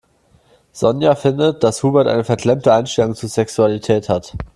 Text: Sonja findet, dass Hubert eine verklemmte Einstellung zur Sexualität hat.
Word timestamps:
Sonja 0.71 1.13
findet, 1.13 1.63
dass 1.63 1.83
Hubert 1.83 2.07
eine 2.07 2.23
verklemmte 2.23 2.73
Einstellung 2.73 3.13
zur 3.13 3.29
Sexualität 3.29 4.09
hat. 4.09 4.33